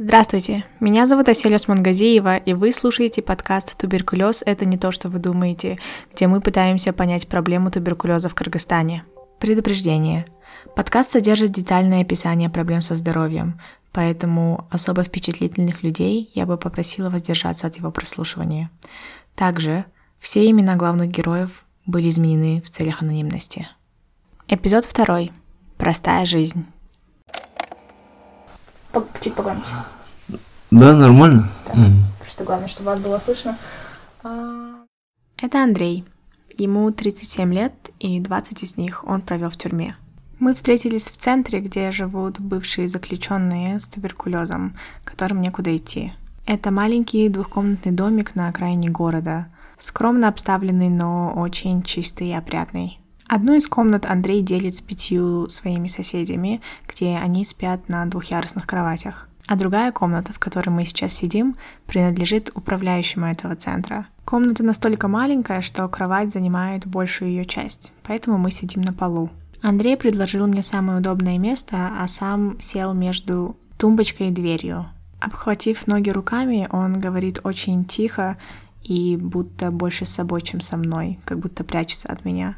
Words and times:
Здравствуйте, 0.00 0.64
меня 0.78 1.08
зовут 1.08 1.28
Аселя 1.28 1.58
Смангазиева, 1.58 2.36
и 2.36 2.52
вы 2.52 2.70
слушаете 2.70 3.20
подкаст 3.20 3.76
«Туберкулез– 3.76 4.44
это 4.46 4.64
не 4.64 4.78
то, 4.78 4.92
что 4.92 5.08
вы 5.08 5.18
думаете», 5.18 5.80
где 6.14 6.28
мы 6.28 6.40
пытаемся 6.40 6.92
понять 6.92 7.26
проблему 7.26 7.72
туберкулеза 7.72 8.28
в 8.28 8.34
Кыргызстане. 8.36 9.02
Предупреждение. 9.40 10.26
Подкаст 10.76 11.10
содержит 11.10 11.50
детальное 11.50 12.02
описание 12.02 12.48
проблем 12.48 12.80
со 12.80 12.94
здоровьем, 12.94 13.60
поэтому 13.90 14.68
особо 14.70 15.02
впечатлительных 15.02 15.82
людей 15.82 16.30
я 16.32 16.46
бы 16.46 16.58
попросила 16.58 17.10
воздержаться 17.10 17.66
от 17.66 17.76
его 17.76 17.90
прослушивания. 17.90 18.70
Также 19.34 19.84
все 20.20 20.48
имена 20.48 20.76
главных 20.76 21.10
героев 21.10 21.64
были 21.86 22.08
изменены 22.08 22.62
в 22.64 22.70
целях 22.70 23.02
анонимности. 23.02 23.66
Эпизод 24.46 24.84
второй. 24.84 25.32
Простая 25.76 26.24
жизнь. 26.24 26.66
Чуть 29.20 29.34
погромче. 29.34 29.70
Да, 30.70 30.94
нормально. 30.94 31.50
Так, 31.64 31.76
Просто 32.20 32.44
главное, 32.44 32.68
чтобы 32.68 32.90
вас 32.90 33.00
было 33.00 33.18
слышно. 33.18 33.56
А, 34.22 34.84
Это 35.36 35.62
Андрей. 35.62 36.04
Ему 36.58 36.90
37 36.90 37.54
лет, 37.54 37.72
и 38.00 38.20
20 38.20 38.62
из 38.62 38.76
них 38.76 39.04
он 39.06 39.22
провел 39.22 39.50
в 39.50 39.56
тюрьме. 39.56 39.96
Мы 40.38 40.54
встретились 40.54 41.10
в 41.10 41.16
центре, 41.16 41.60
где 41.60 41.90
живут 41.90 42.40
бывшие 42.40 42.88
заключенные 42.88 43.80
с 43.80 43.88
туберкулезом, 43.88 44.76
которым 45.04 45.40
некуда 45.40 45.76
идти. 45.76 46.12
Это 46.46 46.70
маленький 46.70 47.28
двухкомнатный 47.28 47.92
домик 47.92 48.34
на 48.34 48.48
окраине 48.48 48.88
города, 48.88 49.48
скромно 49.78 50.28
обставленный, 50.28 50.88
но 50.88 51.32
очень 51.34 51.82
чистый 51.82 52.28
и 52.28 52.32
опрятный. 52.32 52.97
Одну 53.28 53.54
из 53.54 53.66
комнат 53.66 54.06
Андрей 54.06 54.40
делит 54.40 54.76
с 54.76 54.80
пятью 54.80 55.50
своими 55.50 55.86
соседями, 55.86 56.62
где 56.88 57.16
они 57.16 57.44
спят 57.44 57.86
на 57.88 58.06
двухъярусных 58.06 58.66
кроватях. 58.66 59.28
А 59.46 59.54
другая 59.56 59.92
комната, 59.92 60.32
в 60.32 60.38
которой 60.38 60.70
мы 60.70 60.86
сейчас 60.86 61.12
сидим, 61.12 61.56
принадлежит 61.86 62.50
управляющему 62.54 63.26
этого 63.26 63.54
центра. 63.54 64.06
Комната 64.24 64.62
настолько 64.62 65.08
маленькая, 65.08 65.60
что 65.60 65.86
кровать 65.88 66.32
занимает 66.32 66.86
большую 66.86 67.30
ее 67.30 67.44
часть, 67.44 67.92
поэтому 68.02 68.38
мы 68.38 68.50
сидим 68.50 68.80
на 68.80 68.94
полу. 68.94 69.28
Андрей 69.60 69.98
предложил 69.98 70.46
мне 70.46 70.62
самое 70.62 70.98
удобное 70.98 71.36
место, 71.36 71.90
а 71.98 72.08
сам 72.08 72.58
сел 72.60 72.94
между 72.94 73.56
тумбочкой 73.76 74.28
и 74.28 74.32
дверью. 74.32 74.86
Обхватив 75.20 75.86
ноги 75.86 76.08
руками, 76.08 76.66
он 76.70 76.98
говорит 76.98 77.40
очень 77.44 77.84
тихо 77.84 78.38
и 78.82 79.16
будто 79.16 79.70
больше 79.70 80.06
с 80.06 80.10
собой, 80.14 80.40
чем 80.40 80.62
со 80.62 80.78
мной, 80.78 81.18
как 81.26 81.40
будто 81.40 81.62
прячется 81.64 82.08
от 82.08 82.24
меня. 82.24 82.56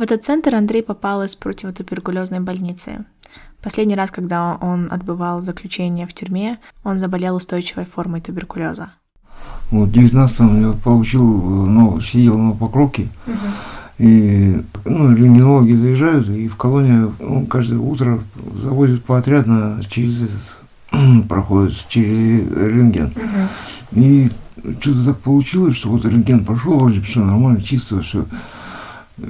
В 0.00 0.02
этот 0.02 0.24
центр 0.24 0.54
Андрей 0.54 0.82
попал 0.82 1.22
из 1.24 1.34
противотуберкулезной 1.34 2.40
больницы. 2.40 3.04
Последний 3.62 3.94
раз, 3.94 4.10
когда 4.10 4.56
он 4.58 4.88
отбывал 4.90 5.42
заключение 5.42 6.06
в 6.06 6.14
тюрьме, 6.14 6.58
он 6.84 6.96
заболел 6.96 7.36
устойчивой 7.36 7.84
формой 7.84 8.22
туберкулеза. 8.22 8.92
Вот 9.70 9.90
в 9.90 9.92
19 9.92 10.40
я 10.40 10.72
получил, 10.82 11.22
ну, 11.22 12.00
сидел 12.00 12.38
на 12.38 12.52
покровке, 12.52 13.08
и, 13.98 14.62
ну, 14.86 15.14
рентгенологи 15.14 15.74
заезжают, 15.74 16.30
и 16.30 16.48
в 16.48 16.56
колонию 16.56 17.14
ну, 17.20 17.44
каждое 17.44 17.78
утро 17.78 18.20
заводят 18.54 19.04
поотрядно 19.04 19.82
через 19.90 20.22
этот, 20.22 21.28
проходят 21.28 21.74
через 21.90 22.50
рентген. 22.50 23.12
И 23.92 24.30
что-то 24.80 25.04
так 25.04 25.20
получилось, 25.20 25.76
что 25.76 25.90
вот 25.90 26.06
рентген 26.06 26.46
прошел, 26.46 26.78
вроде 26.78 27.02
все 27.02 27.20
нормально, 27.22 27.60
чисто 27.60 28.00
все. 28.00 28.24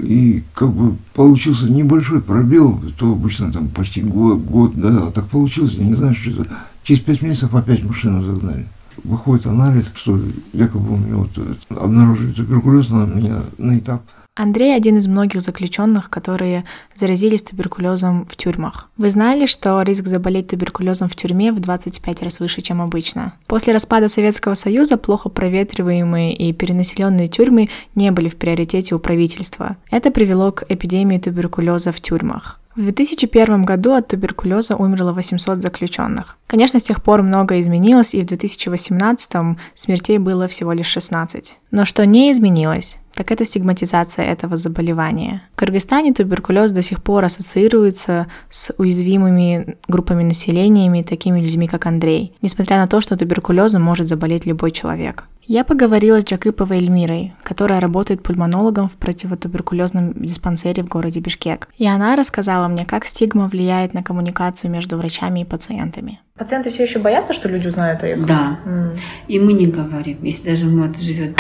И 0.03 0.45
как 0.55 0.71
бы 0.71 0.97
получился 1.15 1.71
небольшой 1.71 2.21
пробел, 2.21 2.81
то 2.99 3.13
обычно 3.13 3.53
там 3.53 3.69
почти 3.69 4.03
год, 4.03 4.41
год 4.41 4.73
да, 4.75 5.07
а 5.07 5.11
так 5.11 5.27
получилось, 5.27 5.79
не 5.79 5.95
знаю, 5.95 6.15
что 6.15 6.31
это. 6.31 6.47
Через 6.83 7.03
пять 7.03 7.23
месяцев 7.23 7.55
опять 7.55 7.85
машину 7.85 8.23
загнали. 8.23 8.67
Выходит 9.05 9.47
анализ, 9.47 9.93
что 9.95 10.19
якобы 10.53 10.95
у 10.95 10.97
меня 10.97 11.17
вот 11.17 11.31
обнаружили 11.71 12.33
туберкулез 12.33 12.89
на 12.91 13.07
меня 13.07 13.43
на 13.59 13.79
этап 13.79 14.03
Андрей 14.37 14.75
один 14.75 14.97
из 14.97 15.07
многих 15.07 15.41
заключенных, 15.41 16.09
которые 16.09 16.65
заразились 16.95 17.43
туберкулезом 17.43 18.27
в 18.27 18.37
тюрьмах. 18.37 18.89
Вы 18.97 19.11
знали, 19.11 19.47
что 19.47 19.83
риск 19.83 20.07
заболеть 20.07 20.49
туберкулезом 20.49 21.09
в 21.09 21.17
тюрьме 21.17 21.53
в 21.53 21.59
25 21.59 22.23
раз 22.23 22.41
выше, 22.41 22.63
чем 22.63 22.81
обычно? 22.81 23.35
После 23.47 23.73
распада 23.73 24.09
Советского 24.09 24.55
Союза 24.55 24.97
плохо 24.97 25.29
проветриваемые 25.29 26.33
и 26.33 26.53
перенаселенные 26.53 27.29
тюрьмы 27.29 27.69
не 27.95 28.11
были 28.13 28.29
в 28.29 28.37
приоритете 28.37 28.95
у 28.95 29.01
правительства. 29.01 29.77
Это 29.91 30.11
привело 30.11 30.53
к 30.53 30.65
эпидемии 30.69 31.19
туберкулеза 31.19 31.91
в 31.91 32.01
тюрьмах. 32.01 32.61
В 32.77 32.83
2001 32.83 33.65
году 33.65 33.95
от 33.95 34.09
туберкулеза 34.09 34.77
умерло 34.77 35.13
800 35.13 35.61
заключенных. 35.61 36.39
Конечно, 36.47 36.79
с 36.79 36.85
тех 36.85 37.03
пор 37.03 37.23
многое 37.23 37.61
изменилось, 37.61 38.15
и 38.15 38.23
в 38.23 38.27
2018 38.27 39.33
смертей 39.75 40.19
было 40.19 40.47
всего 40.47 40.73
лишь 40.73 40.87
16. 40.87 41.59
Но 41.73 41.85
что 41.85 42.07
не 42.07 42.31
изменилось, 42.31 43.00
так 43.15 43.31
это 43.31 43.45
стигматизация 43.45 44.25
этого 44.25 44.57
заболевания. 44.57 45.43
В 45.55 45.57
Кыргызстане 45.57 46.13
туберкулез 46.13 46.73
до 46.73 46.83
сих 46.83 47.03
пор 47.03 47.25
ассоциируется 47.25 48.27
с 48.49 48.73
уязвимыми 48.79 49.77
группами 49.89 50.23
населения, 50.23 51.03
такими 51.03 51.41
людьми, 51.41 51.67
как 51.67 51.87
Андрей, 51.87 52.35
несмотря 52.43 52.79
на 52.79 52.87
то, 52.87 53.01
что 53.01 53.17
туберкулезом 53.17 53.83
может 53.83 54.07
заболеть 54.07 54.47
любой 54.47 54.71
человек. 54.71 55.25
Я 55.47 55.65
поговорила 55.65 56.21
с 56.21 56.25
Джакыповой 56.25 56.79
Эльмирой, 56.79 57.33
которая 57.43 57.81
работает 57.81 58.23
пульмонологом 58.23 58.89
в 58.89 58.93
противотуберкулезном 58.93 60.13
диспансере 60.13 60.85
в 60.85 60.89
городе 60.89 61.19
Бишкек. 61.19 61.69
И 61.77 61.89
она 61.89 62.15
рассказала 62.15 62.69
мне, 62.69 62.85
как 62.87 63.05
стигма 63.05 63.49
влияет 63.49 63.93
на 63.93 64.05
коммуникацию 64.05 64.71
между 64.71 64.97
врачами 64.97 65.41
и 65.41 65.45
пациентами. 65.45 66.21
Пациенты 66.39 66.71
все 66.71 66.85
еще 66.85 67.01
боятся, 67.01 67.35
что 67.35 67.49
люди 67.49 67.67
узнают 67.67 68.03
о 68.05 68.09
их? 68.09 68.25
Да. 68.27 68.61
М. 68.65 68.93
И 69.27 69.41
мы 69.41 69.55
не 69.55 69.67
говорим. 69.67 70.23
Если 70.23 70.51
даже 70.51 70.67
мы 70.67 70.87
вот 70.87 70.97
живет 71.01 71.37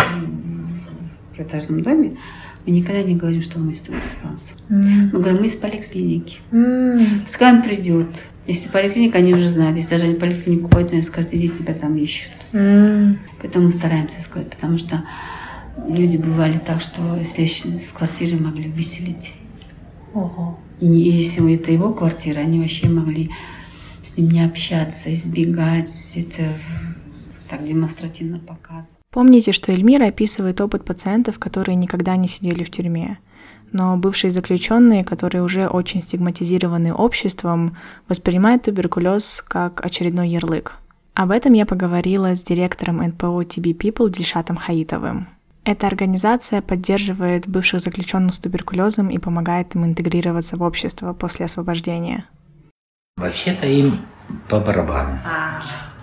в 1.42 1.46
этажном 1.46 1.82
доме, 1.82 2.16
мы 2.66 2.72
никогда 2.72 3.02
не 3.02 3.16
говорим, 3.16 3.42
что 3.42 3.58
мы 3.58 3.72
из 3.72 3.80
диспансера. 3.80 4.58
М. 4.68 5.10
Мы 5.12 5.18
говорим, 5.18 5.40
мы 5.40 5.46
из 5.46 5.54
поликлиники. 5.54 6.38
М. 6.52 7.22
Пускай 7.24 7.52
он 7.54 7.62
придет. 7.62 8.08
Если 8.46 8.68
поликлиника, 8.68 9.18
они 9.18 9.34
уже 9.34 9.46
знают. 9.46 9.76
Если 9.76 9.90
даже 9.90 10.04
они 10.04 10.14
поликлинику 10.14 10.68
пойдут, 10.68 10.92
они 10.92 11.02
скажут, 11.02 11.32
иди, 11.32 11.48
тебя 11.48 11.74
там 11.74 11.96
ищут. 11.96 12.32
М. 12.52 13.18
Поэтому 13.40 13.70
стараемся 13.70 14.20
сказать, 14.20 14.50
потому 14.50 14.76
что 14.78 15.04
люди 15.88 16.16
бывали 16.16 16.58
так, 16.58 16.80
что 16.80 17.00
с 17.24 17.92
квартиры 17.92 18.38
могли 18.38 18.70
выселить. 18.70 19.34
Ого. 20.12 20.58
И 20.80 20.86
если 20.86 21.54
это 21.54 21.70
его 21.70 21.92
квартира, 21.92 22.40
они 22.40 22.58
вообще 22.60 22.88
могли 22.88 23.30
с 24.02 24.16
ним 24.16 24.30
не 24.30 24.44
общаться, 24.44 25.14
избегать. 25.14 25.90
Это 26.16 26.54
так 27.48 27.64
демонстративно 27.64 28.38
показывать. 28.38 28.99
Помните, 29.12 29.50
что 29.52 29.72
Эльмира 29.72 30.06
описывает 30.06 30.60
опыт 30.60 30.84
пациентов, 30.84 31.38
которые 31.38 31.74
никогда 31.74 32.14
не 32.16 32.28
сидели 32.28 32.62
в 32.62 32.70
тюрьме. 32.70 33.18
Но 33.72 33.96
бывшие 33.96 34.30
заключенные, 34.30 35.04
которые 35.04 35.42
уже 35.42 35.66
очень 35.68 36.02
стигматизированы 36.02 36.92
обществом, 36.92 37.76
воспринимают 38.08 38.64
туберкулез 38.64 39.42
как 39.46 39.84
очередной 39.84 40.28
ярлык. 40.28 40.74
Об 41.14 41.32
этом 41.32 41.52
я 41.54 41.66
поговорила 41.66 42.34
с 42.36 42.42
директором 42.42 42.98
НПО 42.98 43.42
TB 43.42 43.76
People 43.76 44.10
Дильшатом 44.10 44.56
Хаитовым. 44.56 45.28
Эта 45.64 45.86
организация 45.88 46.62
поддерживает 46.62 47.48
бывших 47.48 47.80
заключенных 47.80 48.34
с 48.34 48.38
туберкулезом 48.38 49.08
и 49.10 49.18
помогает 49.18 49.74
им 49.74 49.84
интегрироваться 49.84 50.56
в 50.56 50.62
общество 50.62 51.12
после 51.14 51.46
освобождения. 51.46 52.26
Вообще-то 53.16 53.66
им 53.66 53.98
по 54.48 54.60
барабану. 54.60 55.18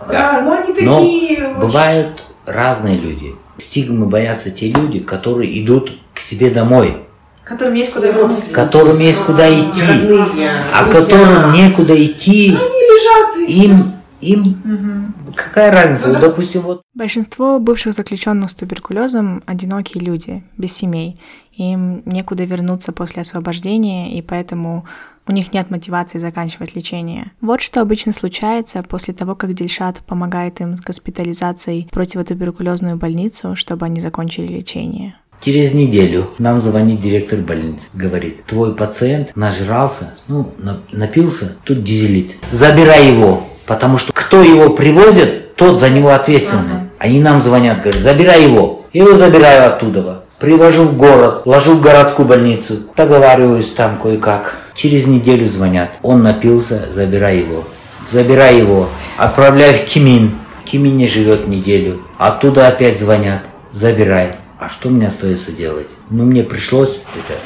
Да, 0.10 0.42
но 0.44 0.52
они 0.54 0.70
Но 0.82 0.96
такие... 1.00 1.48
очень- 1.48 1.60
бывают 1.60 2.28
разные 2.48 2.98
люди. 2.98 3.36
Стигмы 3.58 4.08
боятся 4.08 4.52
те 4.52 4.70
люди, 4.72 5.00
которые 5.00 5.62
идут 5.64 5.92
к 6.14 6.20
себе 6.20 6.50
домой, 6.50 6.98
Которым 7.44 7.76
есть 7.76 7.94
куда 7.94 8.08
вернуться. 8.12 8.54
которым 8.54 9.00
есть 9.00 9.20
куда 9.24 9.50
идти, 9.50 10.08
Родные, 10.08 10.62
а 10.74 10.84
друзья. 10.84 11.02
которым 11.02 11.54
некуда 11.54 11.96
идти, 12.06 12.50
Они 12.50 12.58
лежат 12.60 13.50
и... 13.50 13.66
им, 13.66 13.94
им 14.22 14.62
Мгм. 14.64 15.14
какая 15.36 15.72
разница? 15.72 16.10
Вот, 16.10 16.20
допустим, 16.20 16.62
вот 16.62 16.82
Большинство 16.94 17.60
бывших 17.60 17.94
заключенных 17.94 18.52
с 18.52 18.56
туберкулезом– 18.56 19.44
одинокие 19.46 20.04
люди, 20.04 20.44
без 20.58 20.74
семей. 20.74 21.20
Им 21.56 22.02
некуда 22.06 22.44
вернуться 22.44 22.92
после 22.92 23.22
освобождения, 23.24 24.18
и 24.18 24.22
поэтому 24.22 24.86
у 25.28 25.32
них 25.32 25.54
нет 25.54 25.70
мотивации 25.70 26.20
заканчивать 26.20 26.76
лечение. 26.76 27.32
Вот 27.42 27.62
что 27.62 27.82
обычно 27.82 28.14
случается 28.14 28.84
после 28.84 29.14
того, 29.14 29.36
как 29.36 29.54
Дильшат 29.54 30.00
помогает 30.06 30.62
им 30.62 30.76
с 30.78 30.82
госпитализацией 30.82 31.88
в 31.92 31.94
противотуберкулезную 31.94 32.98
больницу, 32.98 33.56
чтобы 33.56 33.86
они 33.86 34.00
закончили 34.02 34.48
лечение. 34.48 35.16
через 35.40 35.72
неделю 35.74 36.32
нам 36.40 36.62
звонит 36.62 37.00
директор 37.00 37.38
больницы, 37.40 37.90
говорит, 37.94 38.44
твой 38.46 38.76
пациент 38.76 39.36
нажрался, 39.36 40.14
ну, 40.28 40.52
на- 40.58 40.80
напился, 40.92 41.56
тут 41.64 41.84
дизелит. 41.84 42.36
Забирай 42.52 43.12
его, 43.12 43.44
потому 43.68 44.00
что 44.00 44.12
кто 44.14 44.42
его 44.42 44.72
привозит, 44.72 45.56
тот 45.56 45.80
за 45.80 45.90
него 45.92 46.10
ответственный. 46.10 46.90
Они 46.98 47.20
нам 47.20 47.40
звонят, 47.42 47.82
говорят, 47.82 48.02
забирай 48.02 48.44
его. 48.44 48.86
Я 48.94 49.04
его 49.04 49.16
забираю 49.16 49.68
оттуда. 49.72 50.24
Привожу 50.40 50.84
в 50.86 50.98
город, 50.98 51.44
ложу 51.46 51.76
в 51.76 51.82
городскую 51.82 52.28
больницу, 52.28 52.80
договариваюсь 52.96 53.70
там 53.72 53.98
кое-как. 54.00 54.56
Через 54.78 55.08
неделю 55.08 55.50
звонят, 55.50 55.98
он 56.04 56.22
напился, 56.22 56.92
забирай 56.92 57.40
его. 57.40 57.64
забирай 58.12 58.60
его, 58.60 58.88
отправляй 59.18 59.74
в 59.74 59.86
Кимин. 59.86 60.38
В 60.62 60.66
Кимине 60.66 61.08
живет 61.08 61.48
неделю. 61.48 62.04
Оттуда 62.20 62.68
опять 62.68 63.00
звонят, 63.00 63.42
забирай. 63.72 64.36
А 64.60 64.70
что 64.70 64.90
мне 64.90 65.08
остается 65.08 65.52
делать? 65.52 65.88
Ну, 66.12 66.26
мне 66.26 66.44
пришлось 66.44 67.02
это 67.16 67.40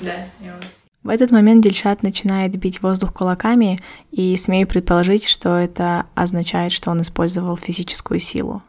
Да, 0.00 0.12
я 0.40 0.52
вас. 0.52 0.84
В 1.02 1.08
этот 1.08 1.32
момент 1.32 1.64
Дильшат 1.64 2.04
начинает 2.04 2.56
бить 2.56 2.80
воздух 2.80 3.12
кулаками, 3.12 3.80
и 4.12 4.36
смею 4.36 4.68
предположить, 4.68 5.26
что 5.26 5.56
это 5.56 6.06
означает, 6.14 6.70
что 6.70 6.92
он 6.92 7.02
использовал 7.02 7.56
физическую 7.56 8.20
силу. 8.20 8.62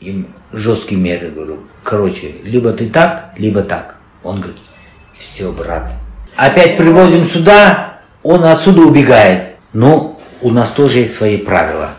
им 0.00 0.26
жесткие 0.52 1.00
меры 1.00 1.30
говорю. 1.30 1.60
Короче, 1.82 2.34
либо 2.42 2.72
ты 2.72 2.90
так, 2.90 3.32
либо 3.38 3.62
так. 3.62 3.98
Он 4.22 4.42
говорит, 4.42 4.60
все, 5.16 5.50
брат. 5.50 5.97
Опять 6.38 6.76
привозим 6.76 7.24
сюда, 7.24 7.94
он 8.22 8.44
отсюда 8.44 8.82
убегает. 8.82 9.56
Но 9.72 10.20
у 10.40 10.52
нас 10.52 10.70
тоже 10.70 11.00
есть 11.00 11.16
свои 11.16 11.36
правила. 11.36 11.94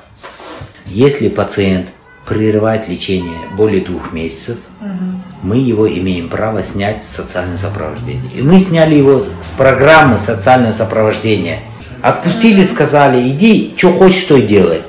Если 0.86 1.28
пациент 1.28 1.90
прерывает 2.26 2.88
лечение 2.88 3.50
более 3.58 3.84
двух 3.84 4.14
месяцев, 4.14 4.56
мы 5.42 5.58
его 5.58 5.90
имеем 5.90 6.30
право 6.30 6.64
снять 6.64 7.04
с 7.04 7.10
социального 7.10 7.58
сопровождения. 7.58 8.32
И 8.34 8.42
мы 8.42 8.60
сняли 8.60 8.96
его 8.96 9.26
с 9.42 9.50
программы 9.58 10.18
социальное 10.18 10.72
сопровождение. 10.72 11.60
Отпустили, 12.02 12.64
сказали, 12.64 13.28
иди, 13.28 13.74
что 13.76 13.92
хочешь, 13.92 14.24
то 14.24 14.38
и 14.38 14.44
делай. 14.44 14.84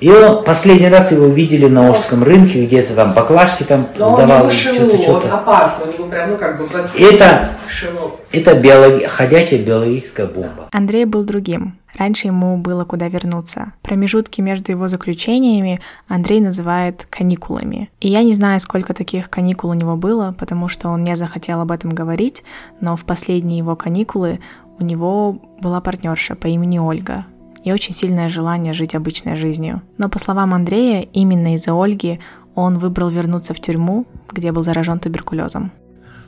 И 0.00 0.10
он, 0.10 0.44
последний 0.44 0.88
раз 0.88 1.12
его 1.12 1.26
видели 1.26 1.66
на 1.66 1.90
Ожском 1.90 2.22
рынке, 2.22 2.64
где-то 2.64 2.94
там 2.94 3.12
баклажки 3.14 3.62
там 3.64 3.86
Но 3.98 4.08
он 4.10 4.14
сдавал, 4.16 4.50
что-то, 4.50 4.80
мышелов, 4.80 4.94
он 4.94 5.02
что-то. 5.02 5.34
опасно, 5.34 5.84
у 5.86 5.92
него 5.92 6.06
прям, 6.06 6.30
ну 6.30 6.36
как 6.38 6.58
бы, 6.58 6.64
Это- 6.98 7.50
мышелов. 7.66 8.12
Это 8.32 8.54
биологи- 8.54 9.06
ходячая 9.06 9.60
биологическая 9.62 10.26
бомба. 10.26 10.68
Андрей 10.72 11.04
был 11.04 11.24
другим. 11.24 11.76
Раньше 11.98 12.28
ему 12.28 12.56
было 12.56 12.84
куда 12.84 13.08
вернуться. 13.08 13.72
Промежутки 13.82 14.40
между 14.40 14.72
его 14.72 14.88
заключениями 14.88 15.80
Андрей 16.08 16.40
называет 16.40 17.06
каникулами. 17.10 17.90
И 18.00 18.08
я 18.08 18.22
не 18.22 18.32
знаю, 18.32 18.58
сколько 18.60 18.94
таких 18.94 19.28
каникул 19.28 19.70
у 19.70 19.74
него 19.74 19.96
было, 19.96 20.34
потому 20.38 20.68
что 20.68 20.88
он 20.88 21.04
не 21.04 21.16
захотел 21.16 21.60
об 21.60 21.72
этом 21.72 21.90
говорить, 21.90 22.42
но 22.80 22.96
в 22.96 23.04
последние 23.04 23.58
его 23.58 23.76
каникулы 23.76 24.38
у 24.78 24.84
него 24.84 25.40
была 25.60 25.80
партнерша 25.80 26.36
по 26.36 26.46
имени 26.46 26.78
Ольга 26.78 27.26
и 27.64 27.72
очень 27.72 27.94
сильное 27.94 28.28
желание 28.28 28.72
жить 28.72 28.94
обычной 28.94 29.36
жизнью. 29.36 29.82
Но 29.98 30.08
по 30.08 30.18
словам 30.18 30.54
Андрея, 30.54 31.06
именно 31.12 31.54
из-за 31.54 31.72
Ольги 31.72 32.20
он 32.54 32.78
выбрал 32.78 33.10
вернуться 33.10 33.54
в 33.54 33.60
тюрьму, 33.60 34.06
где 34.30 34.52
был 34.52 34.62
заражен 34.64 34.98
туберкулезом. 34.98 35.72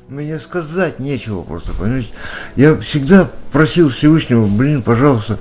Мне 0.08 0.38
сказать 0.38 0.99
нечего 0.99 1.43
просто, 1.43 1.73
понимаете. 1.73 2.08
Я 2.55 2.76
всегда 2.76 3.31
просил 3.50 3.88
Всевышнего, 3.88 4.46
блин, 4.46 4.82
пожалуйста, 4.82 5.38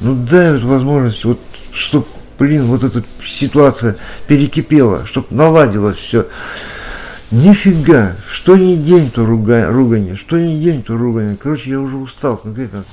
ну 0.00 0.14
дай 0.14 0.52
вот 0.52 0.62
возможность, 0.62 1.24
вот, 1.24 1.40
чтоб, 1.72 2.06
блин, 2.38 2.64
вот 2.64 2.84
эта 2.84 3.02
ситуация 3.24 3.96
перекипела, 4.26 5.06
чтоб 5.06 5.30
наладилось 5.30 5.96
все. 5.96 6.26
Нифига, 7.30 8.16
что 8.30 8.56
ни 8.56 8.74
день, 8.74 9.10
то 9.10 9.24
руга, 9.24 9.70
ругань, 9.70 10.16
что 10.16 10.36
ни 10.36 10.60
день, 10.60 10.82
то 10.82 10.96
ругань. 10.96 11.36
Короче, 11.36 11.70
я 11.70 11.80
уже 11.80 11.96
устал 11.96 12.36
конкретно. 12.36 12.84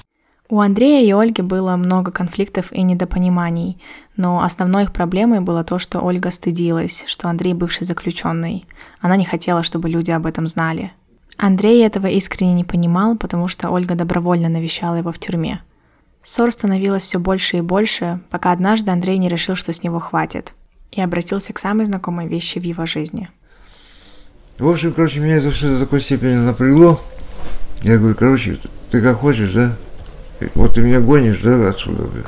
У 0.50 0.62
Андрея 0.62 1.06
и 1.06 1.12
Ольги 1.12 1.42
было 1.42 1.76
много 1.76 2.12
конфликтов 2.12 2.72
и 2.72 2.82
недопониманий, 2.82 3.78
но 4.16 4.42
основной 4.42 4.84
их 4.84 4.94
проблемой 4.94 5.42
было 5.42 5.66
то, 5.66 5.78
что 5.78 6.00
Ольга 6.00 6.32
стыдилась, 6.32 7.04
что 7.08 7.28
Андрей 7.28 7.54
бывший 7.54 7.84
заключенный. 7.84 8.66
Она 9.02 9.18
не 9.18 9.26
хотела, 9.26 9.62
чтобы 9.62 9.90
люди 9.90 10.12
об 10.12 10.26
этом 10.26 10.48
знали. 10.48 10.94
Андрей 11.36 11.86
этого 11.86 12.08
искренне 12.08 12.54
не 12.54 12.64
понимал, 12.64 13.18
потому 13.18 13.50
что 13.50 13.70
Ольга 13.72 13.96
добровольно 13.96 14.48
навещала 14.48 14.96
его 14.96 15.12
в 15.12 15.20
тюрьме. 15.20 15.60
Ссор 16.24 16.54
становилось 16.54 17.04
все 17.04 17.20
больше 17.20 17.58
и 17.58 17.62
больше, 17.62 18.22
пока 18.30 18.54
однажды 18.54 18.92
Андрей 18.92 19.18
не 19.18 19.28
решил, 19.28 19.56
что 19.56 19.74
с 19.74 19.84
него 19.84 20.00
хватит, 20.00 20.54
и 20.94 21.02
обратился 21.02 21.52
к 21.52 21.60
самой 21.60 21.86
знакомой 21.86 22.28
вещи 22.28 22.58
в 22.58 22.64
его 22.64 22.86
жизни. 22.86 23.30
В 24.58 24.68
общем, 24.68 24.94
короче, 24.94 25.20
меня 25.20 25.36
это 25.36 25.52
все 25.52 25.74
до 25.74 25.80
такой 25.80 26.00
степени 26.00 26.36
напрягло. 26.36 27.02
Я 27.82 27.98
говорю, 27.98 28.16
короче, 28.16 28.58
ты 28.90 29.02
как 29.02 29.18
хочешь, 29.18 29.52
да? 29.52 29.76
Вот 30.56 30.74
ты 30.74 30.82
меня 30.82 31.00
гонишь, 31.00 31.40
да, 31.42 31.68
отсюда. 31.68 32.04
говорю. 32.04 32.24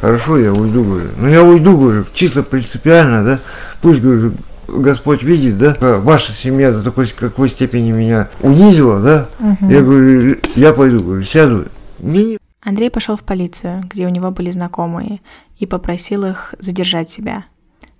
Хорошо, 0.00 0.38
я 0.38 0.52
уйду, 0.52 0.84
говорю. 0.84 1.08
Ну, 1.16 1.28
я 1.28 1.42
уйду, 1.42 1.76
говорю, 1.76 2.04
чисто 2.14 2.42
принципиально, 2.42 3.24
да. 3.24 3.40
Пусть, 3.80 4.00
говорю, 4.00 4.34
Господь 4.68 5.22
видит, 5.22 5.58
да, 5.58 5.76
а 5.80 6.00
ваша 6.00 6.32
семья 6.32 6.72
до 6.72 6.82
такой 6.82 7.06
какой 7.08 7.48
степени 7.48 7.90
меня 7.90 8.28
унизила, 8.40 9.00
да. 9.00 9.28
Я 9.60 9.82
говорю, 9.82 10.38
я 10.56 10.72
пойду, 10.72 11.02
говорю, 11.02 11.22
сяду. 11.24 11.66
Мне 11.98 12.24
не 12.24 12.38
Андрей 12.64 12.90
пошел 12.90 13.16
в 13.16 13.22
полицию, 13.22 13.84
где 13.90 14.06
у 14.06 14.08
него 14.08 14.30
были 14.30 14.50
знакомые, 14.50 15.20
и 15.58 15.66
попросил 15.66 16.24
их 16.24 16.54
задержать 16.58 17.10
себя. 17.10 17.44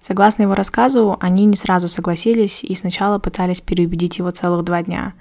Согласно 0.00 0.42
его 0.42 0.54
рассказу, 0.54 1.18
они 1.20 1.44
не 1.44 1.56
сразу 1.56 1.86
согласились 1.88 2.64
и 2.64 2.74
сначала 2.74 3.18
пытались 3.18 3.60
переубедить 3.60 4.18
его 4.18 4.30
целых 4.30 4.64
два 4.64 4.82
дня, 4.82 5.12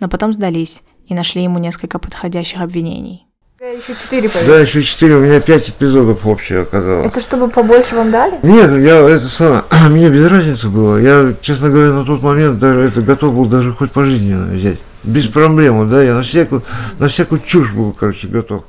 но 0.00 0.08
потом 0.08 0.32
сдались 0.32 0.82
и 1.06 1.14
нашли 1.14 1.42
ему 1.42 1.58
несколько 1.58 1.98
подходящих 1.98 2.60
обвинений. 2.60 3.26
Еще 3.72 3.94
четыре 3.94 4.28
Да, 4.46 4.60
еще 4.60 4.82
четыре, 4.82 5.14
у 5.14 5.20
меня 5.20 5.40
пять 5.40 5.70
эпизодов 5.70 6.26
общее 6.26 6.60
оказалось. 6.60 7.06
Это 7.06 7.22
чтобы 7.22 7.48
побольше 7.48 7.94
вам 7.94 8.10
дали? 8.10 8.38
Нет, 8.42 8.70
ну, 8.70 8.76
я 8.76 9.00
это 9.08 9.26
самое, 9.26 9.64
мне 9.88 10.10
без 10.10 10.30
разницы 10.30 10.68
было. 10.68 10.98
Я, 10.98 11.32
честно 11.40 11.70
говоря, 11.70 11.94
на 11.94 12.04
тот 12.04 12.22
момент 12.22 12.58
даже 12.58 12.80
это 12.80 13.00
готов 13.00 13.34
был 13.34 13.46
даже 13.46 13.72
хоть 13.72 13.90
пожизненно 13.90 14.52
взять. 14.52 14.78
Без 15.02 15.28
проблем, 15.28 15.88
да, 15.88 16.02
я 16.02 16.14
на 16.14 16.22
всякую, 16.22 16.62
на 16.98 17.08
всякую 17.08 17.40
чушь 17.40 17.72
был, 17.72 17.94
короче, 17.98 18.28
готов. 18.28 18.64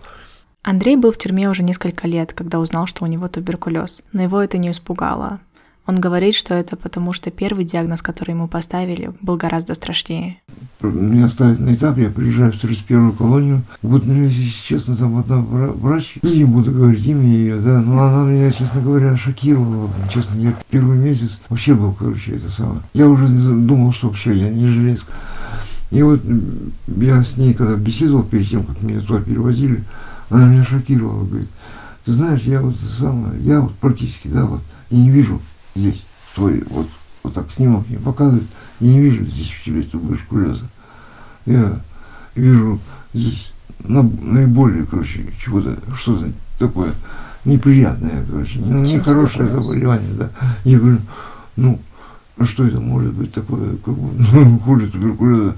Андрей 0.64 0.96
был 0.96 1.12
в 1.12 1.18
тюрьме 1.18 1.50
уже 1.50 1.62
несколько 1.64 2.08
лет, 2.08 2.32
когда 2.32 2.60
узнал, 2.60 2.88
что 2.88 3.04
у 3.04 3.08
него 3.08 3.28
туберкулез, 3.28 4.02
но 4.14 4.24
его 4.24 4.42
это 4.42 4.58
не 4.58 4.72
испугало. 4.72 5.40
Он 5.88 6.00
говорит, 6.00 6.34
что 6.34 6.56
это 6.56 6.76
потому, 6.76 7.14
что 7.14 7.30
первый 7.30 7.64
диагноз, 7.64 8.02
который 8.02 8.32
ему 8.32 8.48
поставили, 8.48 9.12
был 9.22 9.38
гораздо 9.38 9.76
страшнее. 9.76 10.38
Меня 10.82 11.30
ставят 11.30 11.60
на 11.60 11.76
этап, 11.76 11.98
я 11.98 12.10
приезжаю 12.10 12.54
в 12.54 12.64
31-ю 12.64 13.14
колонию. 13.14 13.62
Вот 13.84 14.06
меня, 14.06 14.24
если 14.24 14.50
честно, 14.50 14.98
там 14.98 15.18
одна 15.18 15.38
вра- 15.38 15.72
врач, 15.74 16.16
не 16.24 16.44
буду 16.44 16.72
говорить 16.72 17.06
имя 17.06 17.28
ее, 17.28 17.58
да, 17.58 17.82
но 17.82 18.04
она 18.04 18.30
меня, 18.30 18.52
честно 18.52 18.82
говоря, 18.82 19.16
шокировала. 19.16 19.90
Честно, 20.12 20.40
я 20.40 20.56
первый 20.72 20.98
месяц 20.98 21.40
вообще 21.50 21.76
был, 21.76 21.94
короче, 21.94 22.36
это 22.36 22.50
самое. 22.50 22.82
Я 22.94 23.08
уже 23.08 23.28
думал, 23.28 23.94
что 23.94 24.12
все, 24.12 24.32
я 24.34 24.50
не 24.50 24.66
железка. 24.68 25.12
И 25.92 26.02
вот 26.02 26.22
я 26.98 27.24
с 27.24 27.38
ней, 27.38 27.54
когда 27.54 27.76
беседовал 27.76 28.24
перед 28.24 28.50
тем, 28.50 28.64
как 28.64 28.82
меня 28.82 29.02
туда 29.02 29.22
переводили, 29.22 29.84
она 30.32 30.48
меня 30.48 30.64
шокировала, 30.64 31.24
говорит, 31.24 31.50
ты 32.06 32.12
знаешь, 32.12 32.42
я 32.42 32.62
вот 32.62 32.76
самое, 32.98 33.40
я 33.42 33.62
вот 33.62 33.76
практически, 33.76 34.28
да, 34.28 34.46
вот, 34.46 34.62
и 34.90 34.96
не 34.96 35.12
вижу 35.12 35.40
здесь 35.76 36.04
твой, 36.34 36.64
вот, 36.70 36.88
вот 37.24 37.34
так 37.34 37.52
снимок 37.52 37.88
мне 37.90 38.00
показывает, 38.00 38.44
я 38.80 38.92
не 38.94 39.00
вижу 39.02 39.26
здесь 39.26 39.52
в 39.52 39.64
тебе 39.64 39.82
туберкулеза. 39.84 40.66
Я 41.46 41.80
вижу 42.36 42.80
здесь 43.14 43.52
на- 43.84 44.04
наиболее, 44.04 44.86
короче, 44.86 45.26
чего-то, 45.44 45.78
что-то 45.98 46.32
такое 46.60 46.92
неприятное, 47.44 48.26
короче, 48.26 48.60
ну, 48.60 48.82
нехорошее 48.84 49.48
заболевание, 49.48 50.14
да. 50.14 50.30
Я 50.64 50.80
говорю, 50.80 50.98
ну, 51.56 51.80
а 52.38 52.46
что 52.46 52.66
это 52.66 52.80
может 52.80 53.14
быть 53.14 53.34
такое, 53.34 53.76
как 53.78 53.94
бы, 53.94 54.24
ну, 54.34 54.60
хуже 54.60 54.88
туберкулеза? 54.88 55.56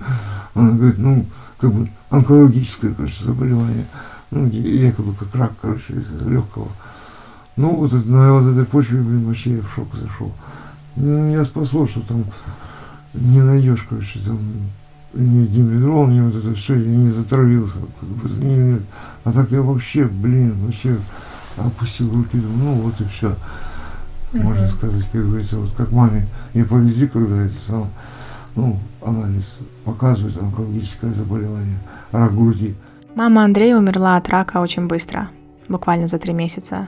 Она 0.54 0.72
говорит, 0.72 0.98
ну, 0.98 1.26
как 1.60 1.72
бы 1.72 1.90
онкологическое, 2.10 2.94
короче, 2.94 3.24
заболевание, 3.24 3.86
ну, 4.32 4.48
якобы 4.48 5.14
как 5.14 5.34
рак, 5.36 5.54
короче, 5.62 5.94
из 5.94 6.12
легкого. 6.22 6.68
Ну, 7.58 7.76
вот 7.76 7.92
на 8.06 8.34
вот 8.40 8.52
этой 8.52 8.66
почве, 8.66 9.02
блин, 9.02 9.26
вообще 9.26 9.56
я 9.58 9.62
в 9.62 9.70
шок 9.74 9.88
зашел. 9.96 10.32
Меня 10.96 11.44
спасло, 11.46 11.88
что 11.88 12.02
там 12.02 12.24
не 13.14 13.42
найдешь, 13.42 13.86
короче, 13.90 14.20
там 14.26 14.38
ни 15.14 15.46
димедрол, 15.48 16.08
ни 16.08 16.22
вот 16.22 16.36
это 16.36 16.54
все, 16.54 16.76
я 16.76 16.88
не 16.96 17.10
затравился. 17.10 17.74
Как 18.00 18.10
бы, 18.10 18.46
не- 18.46 18.82
а 19.24 19.32
так 19.32 19.52
я 19.52 19.62
вообще, 19.62 20.06
блин, 20.06 20.54
вообще 20.66 20.98
опустил 21.58 22.12
руки, 22.14 22.38
думаю, 22.38 22.58
ну 22.64 22.74
вот 22.84 23.02
и 23.02 23.06
все. 23.06 23.36
Можно 24.34 24.68
сказать, 24.70 25.04
как 25.12 25.22
говорится, 25.26 25.58
вот 25.58 25.72
как 25.76 25.92
маме 25.92 26.28
ее 26.54 26.66
повезли, 26.66 27.08
когда 27.08 27.44
это 27.46 27.56
сам, 27.68 27.88
ну, 28.56 28.78
анализ 29.04 29.46
показывает 29.86 30.38
онкологическое 30.38 31.14
заболевание, 31.14 31.78
рак 32.12 32.36
груди. 32.36 32.76
Мама 33.16 33.46
Андрея 33.46 33.78
умерла 33.78 34.18
от 34.18 34.30
рака 34.30 34.58
очень 34.60 34.86
быстро, 34.88 35.30
буквально 35.70 36.08
за 36.08 36.20
три 36.20 36.34
месяца. 36.34 36.88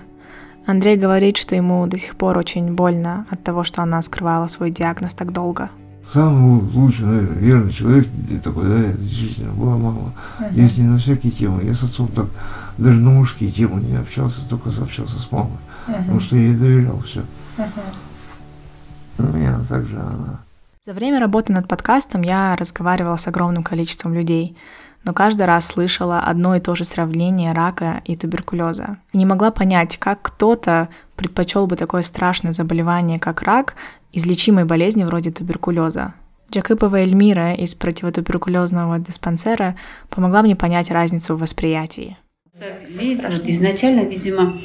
Андрей 0.65 0.97
говорит, 0.97 1.37
что 1.37 1.55
ему 1.55 1.85
до 1.87 1.97
сих 1.97 2.15
пор 2.15 2.37
очень 2.37 2.73
больно 2.73 3.25
от 3.29 3.43
того, 3.43 3.63
что 3.63 3.81
она 3.81 4.01
скрывала 4.01 4.47
свой 4.47 4.71
диагноз 4.71 5.13
так 5.13 5.31
долго. 5.31 5.69
Самый 6.13 6.61
лучший, 6.73 7.05
наверное, 7.05 7.39
верный 7.39 7.73
человек 7.73 8.07
такой, 8.43 8.63
да, 8.67 8.91
действительно 8.93 9.53
была 9.53 9.77
мама. 9.77 10.13
Я 10.51 10.67
с 10.67 10.77
ней 10.77 10.87
на 10.87 10.97
всякие 10.97 11.31
темы. 11.31 11.63
Я 11.63 11.75
с 11.75 11.83
отцом 11.83 12.07
так 12.07 12.25
даже 12.77 12.99
на 12.99 13.11
мужские 13.11 13.51
темы 13.51 13.81
не 13.81 13.95
общался, 13.95 14.41
только 14.49 14.69
общался 14.69 15.19
с 15.19 15.31
мамой. 15.31 15.57
Потому 15.85 16.19
что 16.19 16.35
я 16.35 16.43
ей 16.43 16.55
доверял 16.55 16.99
все. 17.01 17.23
У 19.17 19.23
меня 19.23 19.59
также 19.67 19.97
она. 19.97 20.39
За 20.81 20.93
время 20.93 21.19
работы 21.19 21.51
над 21.51 21.67
подкастом 21.67 22.21
я 22.21 22.55
разговаривала 22.55 23.17
с 23.17 23.27
огромным 23.27 23.63
количеством 23.63 24.13
людей, 24.13 24.55
но 25.03 25.13
каждый 25.13 25.45
раз 25.45 25.67
слышала 25.67 26.19
одно 26.19 26.55
и 26.55 26.59
то 26.59 26.75
же 26.75 26.85
сравнение 26.85 27.53
рака 27.53 28.01
и 28.05 28.15
туберкулеза. 28.15 28.97
И 29.13 29.17
не 29.17 29.25
могла 29.25 29.51
понять, 29.51 29.97
как 29.97 30.21
кто-то 30.21 30.89
предпочел 31.15 31.67
бы 31.67 31.75
такое 31.75 32.01
страшное 32.01 32.51
заболевание, 32.51 33.19
как 33.19 33.41
рак, 33.41 33.75
излечимой 34.11 34.65
болезни 34.65 35.03
вроде 35.03 35.31
туберкулеза. 35.31 36.13
Джакипова 36.51 36.97
Эльмира 36.97 37.53
из 37.53 37.75
противотуберкулезного 37.75 38.99
диспансера 38.99 39.75
помогла 40.09 40.41
мне 40.41 40.55
понять 40.55 40.89
разницу 40.89 41.35
в 41.35 41.39
восприятии. 41.39 42.17
Видите, 42.87 43.29
вот 43.29 43.43
изначально, 43.45 44.01
видимо, 44.01 44.59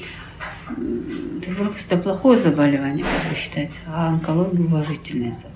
туберкулез 0.66 1.86
это 1.86 1.98
плохое 1.98 2.38
заболевание, 2.38 3.04
как 3.04 3.30
вы 3.30 3.36
считаете, 3.36 3.78
а 3.86 4.08
онкология 4.08 4.64
уважительное 4.64 5.32
заболевание. 5.32 5.53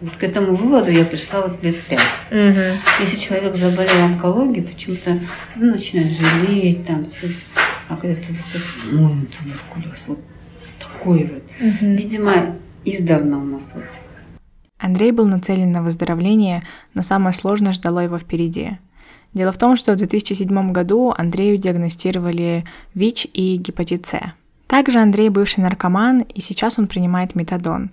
Вот 0.00 0.16
к 0.16 0.22
этому 0.22 0.54
выводу 0.54 0.90
я 0.90 1.04
пришла 1.04 1.42
вот 1.42 1.62
лет 1.62 1.76
пять. 1.82 2.00
Угу. 2.30 3.02
Если 3.02 3.18
человек 3.18 3.54
заболел 3.54 4.04
онкологией, 4.04 4.66
почему-то 4.66 5.20
ну, 5.56 5.72
начинает 5.72 6.10
жалеть, 6.12 6.86
там, 6.86 7.04
все. 7.04 7.28
А 7.88 7.96
когда 7.96 8.16
туберкулез, 8.16 8.64
ой, 8.92 9.26
туберкулез, 9.26 10.04
вот 10.06 10.18
такой 10.78 11.24
вот. 11.24 11.42
Угу. 11.60 11.86
Видимо, 11.86 12.56
издавна 12.84 13.38
у 13.38 13.44
нас 13.44 13.72
вот. 13.74 13.84
Андрей 14.78 15.12
был 15.12 15.26
нацелен 15.26 15.70
на 15.70 15.82
выздоровление, 15.82 16.62
но 16.94 17.02
самое 17.02 17.34
сложное 17.34 17.72
ждало 17.72 18.00
его 18.00 18.18
впереди. 18.18 18.78
Дело 19.34 19.52
в 19.52 19.58
том, 19.58 19.76
что 19.76 19.92
в 19.92 19.96
2007 19.96 20.72
году 20.72 21.14
Андрею 21.16 21.58
диагностировали 21.58 22.64
ВИЧ 22.94 23.28
и 23.34 23.56
гепатит 23.58 24.06
С. 24.06 24.18
Также 24.66 24.98
Андрей 25.00 25.28
бывший 25.28 25.60
наркоман, 25.60 26.22
и 26.22 26.40
сейчас 26.40 26.78
он 26.78 26.86
принимает 26.86 27.34
метадон. 27.34 27.90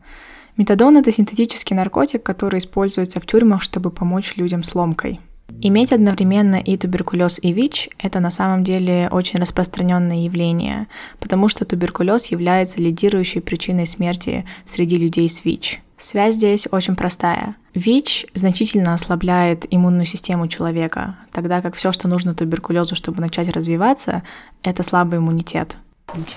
Метадон– 0.58 0.98
это 0.98 1.12
синтетический 1.12 1.76
наркотик, 1.76 2.24
который 2.24 2.58
используется 2.58 3.20
в 3.20 3.28
тюрьмах, 3.28 3.62
чтобы 3.62 3.92
помочь 3.92 4.38
людям 4.38 4.64
с 4.64 4.74
ломкой. 4.74 5.20
Иметь 5.62 5.94
одновременно 5.94 6.56
и 6.56 6.76
туберкулез, 6.78 7.40
и 7.42 7.54
ВИЧ– 7.54 7.90
это 8.00 8.20
на 8.20 8.32
самом 8.32 8.64
деле 8.64 9.08
очень 9.12 9.40
распространенное 9.40 10.26
явление, 10.26 10.88
потому 11.20 11.48
что 11.48 11.64
туберкулез 11.64 12.28
является 12.28 12.82
лидирующей 12.82 13.40
причиной 13.40 13.86
смерти 13.86 14.46
среди 14.66 14.98
людей 14.98 15.30
с 15.30 15.46
ВИЧ. 15.46 15.82
Связь 15.96 16.36
здесь 16.36 16.68
очень 16.72 16.96
простая. 16.96 17.56
ВИЧ 17.76 18.28
значительно 18.34 18.94
ослабляет 18.96 19.66
иммунную 19.70 20.06
систему 20.06 20.48
человека, 20.48 21.18
тогда 21.32 21.62
как 21.62 21.76
все, 21.76 21.92
что 21.92 22.08
нужно 22.08 22.34
туберкулезу, 22.34 22.96
чтобы 22.96 23.22
начать 23.22 23.50
развиваться, 23.50 24.24
это 24.64 24.82
слабый 24.82 25.20
иммунитет. 25.20 25.78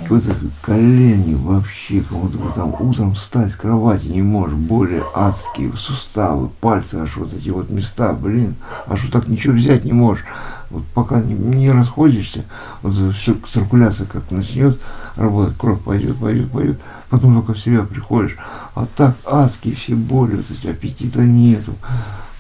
Вот 0.09 0.27
это 0.27 0.47
колени 0.63 1.35
вообще, 1.35 2.03
будто 2.11 2.39
бы 2.39 2.51
там 2.53 2.75
утром 2.81 3.15
встать 3.15 3.53
с 3.53 3.55
кровати 3.57 4.07
не 4.07 4.21
можешь, 4.21 4.57
боли 4.57 5.01
адские, 5.15 5.73
суставы, 5.77 6.49
пальцы, 6.61 6.97
аж 6.97 7.17
вот 7.17 7.33
эти 7.33 7.51
вот 7.51 7.71
места, 7.71 8.13
блин, 8.13 8.57
аж 8.87 9.05
вот 9.05 9.13
так 9.13 9.29
ничего 9.29 9.55
взять 9.55 9.85
не 9.85 9.93
можешь. 9.93 10.25
Вот 10.71 10.85
пока 10.93 11.21
не, 11.21 11.35
не 11.35 11.71
расходишься, 11.71 12.45
вот 12.83 13.15
все 13.15 13.37
циркуляция 13.53 14.07
как 14.07 14.29
начнет 14.33 14.81
работать, 15.15 15.57
кровь 15.57 15.81
пойдет, 15.81 16.17
пойдет, 16.17 16.51
пойдет, 16.51 16.81
потом 17.09 17.37
только 17.37 17.55
в 17.55 17.61
себя 17.61 17.83
приходишь, 17.83 18.37
а 18.75 18.87
так 18.97 19.15
адские 19.25 19.77
все 19.77 19.95
боли, 19.95 20.37
вот 20.37 20.47
эти 20.51 20.67
аппетита 20.67 21.21
нету. 21.21 21.75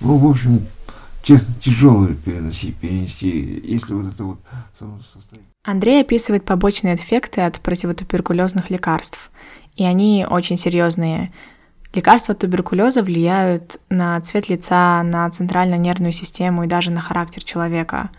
Ну, 0.00 0.16
в 0.16 0.28
общем, 0.28 0.66
честно, 1.22 1.54
тяжелое 1.62 2.14
переносить, 2.14 2.76
перенести, 2.76 3.62
если 3.64 3.94
вот 3.94 4.12
это 4.12 4.24
вот 4.24 4.40
состояние. 5.12 5.48
Андрей 5.64 6.00
описывает 6.00 6.44
побочные 6.44 6.94
эффекты 6.94 7.42
от 7.42 7.60
противотуберкулезных 7.60 8.70
лекарств, 8.70 9.30
и 9.76 9.84
они 9.84 10.26
очень 10.28 10.56
серьезные. 10.56 11.32
Лекарства 11.92 12.32
от 12.32 12.40
туберкулеза 12.40 13.02
влияют 13.02 13.80
на 13.90 14.20
цвет 14.20 14.48
лица, 14.48 15.02
на 15.02 15.28
центральную 15.30 15.80
нервную 15.80 16.12
систему 16.12 16.64
и 16.64 16.68
даже 16.68 16.90
на 16.90 17.00
характер 17.00 17.44
человека. 17.44 18.10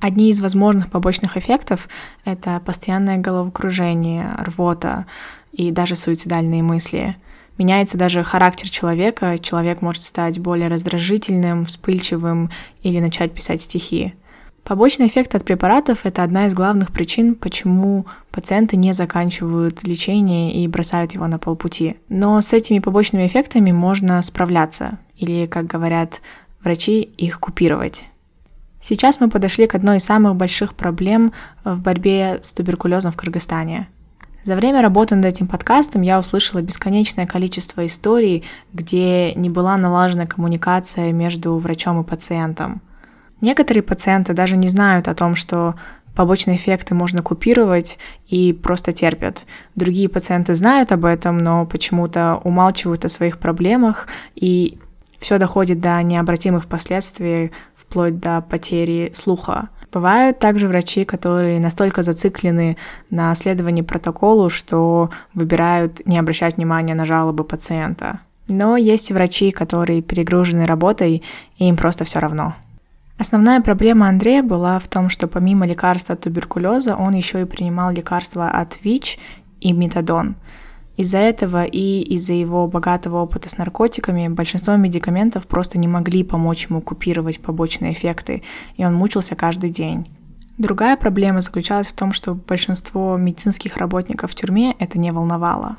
Одни 0.00 0.30
из 0.30 0.40
возможных 0.40 0.90
побочных 0.90 1.36
эффектов— 1.36 1.88
это 2.24 2.60
постоянное 2.60 3.18
головокружение, 3.18 4.34
рвота 4.38 5.06
и 5.52 5.70
даже 5.70 5.94
суицидальные 5.94 6.62
мысли. 6.62 7.16
Меняется 7.58 7.98
даже 7.98 8.22
характер 8.22 8.70
человека, 8.70 9.36
человек 9.38 9.82
может 9.82 10.02
стать 10.02 10.38
более 10.38 10.68
раздражительным, 10.68 11.64
вспыльчивым 11.64 12.50
или 12.82 13.00
начать 13.00 13.34
писать 13.34 13.62
стихи. 13.62 14.14
Побочный 14.62 15.08
эффект 15.08 15.34
от 15.34 15.44
препаратов– 15.44 16.00
это 16.04 16.22
одна 16.22 16.46
из 16.46 16.54
главных 16.54 16.92
причин, 16.92 17.34
почему 17.34 18.06
пациенты 18.30 18.76
не 18.76 18.92
заканчивают 18.92 19.82
лечение 19.82 20.52
и 20.52 20.68
бросают 20.68 21.12
его 21.12 21.26
на 21.26 21.38
полпути. 21.38 21.96
Но 22.08 22.40
с 22.40 22.52
этими 22.52 22.78
побочными 22.78 23.26
эффектами 23.26 23.72
можно 23.72 24.22
справляться, 24.22 24.98
или, 25.16 25.46
как 25.46 25.66
говорят 25.66 26.20
врачи, 26.62 27.00
их 27.00 27.40
купировать. 27.40 28.04
Сейчас 28.80 29.20
мы 29.20 29.30
подошли 29.30 29.66
к 29.66 29.74
одной 29.74 29.96
из 29.96 30.04
самых 30.04 30.36
больших 30.36 30.74
проблем 30.74 31.32
в 31.64 31.80
борьбе 31.80 32.38
с 32.40 32.52
туберкулезом 32.52 33.10
в 33.10 33.16
Кыргызстане. 33.16 33.88
За 34.48 34.56
время 34.56 34.80
работы 34.80 35.14
над 35.14 35.26
этим 35.26 35.46
подкастом 35.46 36.02
я 36.02 36.18
услышала 36.18 36.62
бесконечное 36.62 37.26
количество 37.26 37.86
историй, 37.86 38.44
где 38.72 39.34
не 39.34 39.50
была 39.50 39.76
налажена 39.76 40.26
коммуникация 40.26 41.12
между 41.12 41.56
врачом 41.58 42.00
и 42.00 42.04
пациентом– 42.04 42.80
Некоторые 43.40 43.82
пациенты 43.82 44.32
даже 44.32 44.56
не 44.56 44.68
знают 44.68 45.08
о 45.08 45.14
том, 45.14 45.36
что 45.36 45.76
побочные 46.14 46.56
эффекты 46.56 46.94
можно 46.94 47.22
купировать 47.22 47.98
и 48.26 48.52
просто 48.52 48.92
терпят. 48.92 49.44
Другие 49.76 50.08
пациенты 50.08 50.54
знают 50.54 50.90
об 50.90 51.04
этом, 51.04 51.38
но 51.38 51.64
почему-то 51.64 52.40
умалчивают 52.42 53.04
о 53.04 53.08
своих 53.08 53.38
проблемах, 53.38 54.08
и 54.34 54.78
все 55.20 55.38
доходит 55.38 55.80
до 55.80 56.02
необратимых 56.02 56.66
последствий, 56.66 57.52
вплоть 57.76 58.18
до 58.18 58.40
потери 58.40 59.12
слуха. 59.14 59.68
Бывают 59.92 60.38
также 60.38 60.68
врачи, 60.68 61.04
которые 61.04 61.60
настолько 61.60 62.02
зациклены 62.02 62.76
на 63.10 63.34
следовании 63.34 63.82
протоколу, 63.82 64.50
что 64.50 65.10
выбирают 65.32 66.06
не 66.06 66.18
обращать 66.18 66.56
внимания 66.56 66.94
на 66.94 67.06
жалобы 67.06 67.44
пациента. 67.44 68.20
Но 68.48 68.76
есть 68.76 69.10
и 69.10 69.14
врачи, 69.14 69.50
которые 69.50 70.02
перегружены 70.02 70.66
работой, 70.66 71.22
и 71.56 71.68
им 71.68 71.76
просто 71.76 72.04
все 72.04 72.18
равно. 72.18 72.54
Основная 73.18 73.60
проблема 73.60 74.08
Андрея 74.08 74.42
была 74.42 74.78
в 74.78 74.88
том, 74.88 75.08
что 75.08 75.26
помимо 75.26 75.66
лекарства 75.66 76.14
от 76.14 76.20
туберкулеза 76.20 76.94
он 76.94 77.14
еще 77.14 77.42
и 77.42 77.46
принимал 77.46 77.90
лекарства 77.90 78.48
от 78.48 78.82
ВИЧ 78.84 79.18
и 79.60 79.72
метадон. 79.72 80.36
Из-за 80.98 81.18
этого 81.18 81.64
и 81.64 82.00
из-за 82.00 82.32
его 82.32 82.66
богатого 82.66 83.18
опыта 83.18 83.48
с 83.48 83.56
наркотиками 83.56 84.26
большинство 84.26 84.74
медикаментов 84.74 85.46
просто 85.46 85.78
не 85.78 85.86
могли 85.86 86.24
помочь 86.24 86.66
ему 86.68 86.80
купировать 86.80 87.40
побочные 87.40 87.92
эффекты, 87.92 88.42
и 88.76 88.84
он 88.84 88.94
мучился 88.94 89.36
каждый 89.36 89.70
день. 89.70 90.08
Другая 90.58 90.96
проблема 90.96 91.40
заключалась 91.40 91.86
в 91.86 91.92
том, 91.92 92.12
что 92.12 92.34
большинство 92.34 93.16
медицинских 93.16 93.76
работников 93.76 94.32
в 94.32 94.34
тюрьме 94.34 94.74
это 94.80 94.98
не 94.98 95.12
волновало. 95.12 95.76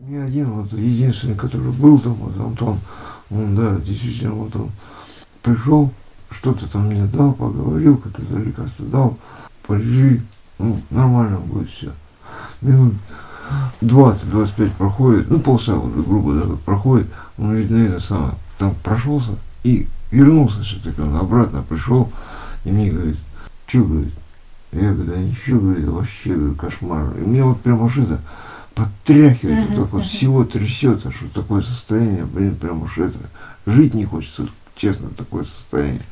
Не 0.00 0.16
один, 0.16 0.50
вот 0.50 0.72
единственный, 0.72 1.36
который 1.36 1.70
был 1.70 2.00
там, 2.00 2.14
вот 2.14 2.36
Антон, 2.44 2.80
он, 3.30 3.54
да, 3.54 3.76
действительно, 3.76 4.32
вот 4.32 4.56
он 4.56 4.70
пришел, 5.42 5.92
что-то 6.32 6.68
там 6.68 6.88
мне 6.88 7.04
дал, 7.04 7.34
поговорил, 7.34 7.98
какие-то 7.98 8.36
лекарства 8.36 8.84
дал, 8.86 9.16
полежи, 9.64 10.22
ну, 10.58 10.76
нормально 10.90 11.38
будет 11.38 11.70
все. 11.70 11.92
Минут 12.60 12.94
20-25 13.80 14.70
проходит, 14.76 15.30
ну, 15.30 15.40
полчаса 15.40 15.74
грубо 15.74 16.34
да, 16.34 16.56
проходит, 16.64 17.08
он, 17.38 17.54
видно, 17.54 17.84
это 17.84 18.00
самое, 18.00 18.34
там 18.58 18.74
прошелся 18.82 19.32
и 19.64 19.88
вернулся 20.10 20.62
все-таки, 20.62 21.00
он 21.00 21.16
обратно 21.16 21.62
пришел, 21.62 22.10
и 22.64 22.70
мне 22.70 22.90
говорит, 22.90 23.16
что, 23.66 23.84
говорит, 23.84 24.14
я 24.72 24.92
говорю, 24.92 25.10
да 25.10 25.18
ничего, 25.18 25.60
говорит, 25.60 25.88
вообще 25.88 26.34
говорю, 26.34 26.54
кошмар. 26.54 27.16
И 27.16 27.20
мне 27.20 27.42
вот 27.44 27.60
прямо 27.60 27.90
что 27.90 28.02
это 28.02 28.20
подтряхивает, 28.74 29.70
вот 29.70 29.76
так 29.76 29.92
вот 29.92 30.04
всего 30.04 30.44
трясется, 30.44 31.10
что 31.10 31.28
такое 31.28 31.62
состояние, 31.62 32.24
блин, 32.24 32.54
прямо 32.54 32.84
уж 32.84 32.98
это, 32.98 33.18
жить 33.66 33.94
не 33.94 34.04
хочется, 34.04 34.46
честно, 34.76 35.08
такое 35.10 35.44
состояние. 35.44 36.02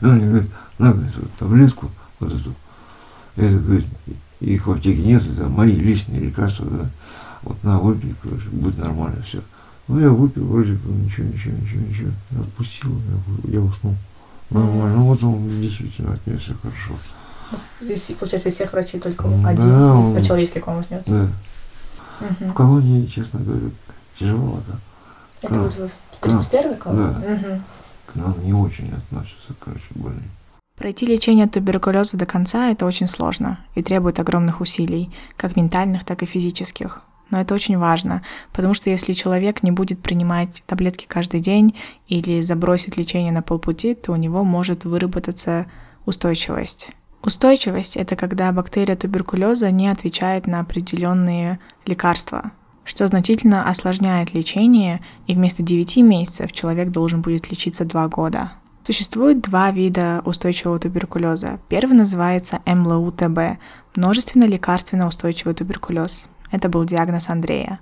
И 0.00 0.04
он 0.04 0.16
мне 0.16 0.26
говорит, 0.26 0.50
на, 0.78 0.92
говорит, 0.92 1.16
вот 1.16 1.30
таблетку, 1.38 1.90
вот 2.18 2.32
эту. 2.32 2.54
Это, 3.36 3.58
говорит, 3.58 3.86
их 4.40 4.66
в 4.66 4.72
аптеке 4.72 5.02
нет, 5.02 5.22
это 5.26 5.48
мои 5.48 5.72
личные 5.72 6.20
лекарства, 6.20 6.66
да. 6.66 6.90
Вот 7.42 7.62
на, 7.64 7.78
выпей, 7.78 8.14
короче, 8.22 8.48
будет 8.50 8.78
нормально 8.78 9.22
все. 9.22 9.40
Ну, 9.88 9.98
я 9.98 10.10
выпил, 10.10 10.46
вроде 10.46 10.72
бы, 10.74 10.92
ничего, 10.92 11.26
ничего, 11.26 11.56
ничего, 11.56 11.80
ничего. 11.80 12.10
Отпустил, 12.40 12.90
я, 13.44 13.54
я 13.54 13.60
уснул. 13.60 13.94
Нормально. 14.50 14.96
Ну, 14.96 15.04
вот 15.04 15.22
он 15.24 15.48
действительно 15.60 16.14
отнесся 16.14 16.54
хорошо. 16.62 16.94
Из, 17.80 18.02
получается, 18.18 18.48
из 18.50 18.54
всех 18.54 18.72
врачей 18.72 19.00
только 19.00 19.26
Да, 19.28 19.48
один 19.48 19.72
он- 19.72 20.14
по-человечески 20.14 20.58
к 20.58 20.66
вам 20.66 20.78
отнесся. 20.80 21.10
Да. 21.10 22.26
Мгм. 22.26 22.50
В 22.50 22.54
колонии, 22.54 23.06
честно 23.06 23.40
говоря, 23.40 23.70
тяжеловато. 24.18 24.78
Это 25.42 25.60
вот 25.60 25.72
в 25.74 25.90
31-й 26.20 26.76
колонии? 26.76 27.14
Да. 27.22 27.34
Мгм. 27.34 27.62
К 28.06 28.14
нам 28.16 28.44
не 28.44 28.52
очень 28.52 28.92
относятся, 28.92 29.54
короче, 29.58 29.82
больные. 29.94 30.28
Пройти 30.80 31.04
лечение 31.04 31.44
от 31.44 31.52
туберкулеза 31.52 32.16
до 32.16 32.24
конца– 32.24 32.70
это 32.72 32.86
очень 32.86 33.06
сложно 33.06 33.60
и 33.74 33.82
требует 33.82 34.18
огромных 34.18 34.62
усилий, 34.62 35.10
как 35.36 35.54
ментальных, 35.54 36.04
так 36.04 36.22
и 36.22 36.26
физических. 36.26 37.02
но 37.30 37.40
это 37.40 37.54
очень 37.54 37.78
важно, 37.78 38.22
потому 38.52 38.74
что 38.74 38.90
если 38.90 39.12
человек 39.12 39.62
не 39.62 39.70
будет 39.70 40.02
принимать 40.02 40.62
таблетки 40.66 41.06
каждый 41.08 41.40
день 41.40 41.76
или 42.08 42.40
забросит 42.40 42.96
лечение 42.96 43.32
на 43.32 43.42
полпути, 43.42 43.94
то 43.94 44.12
у 44.12 44.16
него 44.16 44.44
может 44.44 44.84
выработаться 44.84 45.66
устойчивость. 46.06 46.90
Устойчивость– 47.22 47.96
это 47.98 48.16
когда 48.16 48.50
бактерия 48.50 48.96
туберкулеза 48.96 49.70
не 49.70 49.88
отвечает 49.88 50.46
на 50.46 50.60
определенные 50.60 51.60
лекарства, 51.86 52.52
что 52.84 53.06
значительно 53.06 53.68
осложняет 53.68 54.34
лечение, 54.34 55.00
и 55.26 55.34
вместо 55.34 55.62
9 55.62 55.98
месяцев 55.98 56.52
человек 56.52 56.90
должен 56.90 57.20
будет 57.20 57.50
лечиться 57.50 57.84
2 57.84 58.08
года. 58.08 58.52
Существует 58.90 59.40
два 59.40 59.70
вида 59.70 60.20
устойчивого 60.24 60.80
туберкулеза. 60.80 61.60
Первый 61.68 61.92
называется 61.92 62.58
МЛУТБ– 62.66 63.60
множественно 63.94 64.46
лекарственно 64.46 65.06
устойчивый 65.06 65.54
туберкулез. 65.54 66.28
Это 66.50 66.68
был 66.68 66.84
диагноз 66.84 67.28
Андрея. 67.28 67.78